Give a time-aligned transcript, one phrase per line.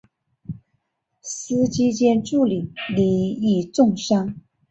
[1.21, 4.35] 司机兼助理亦重伤。